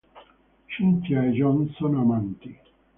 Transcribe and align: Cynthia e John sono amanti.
Cynthia 0.67 1.25
e 1.25 1.29
John 1.31 1.69
sono 1.77 2.01
amanti. 2.01 2.57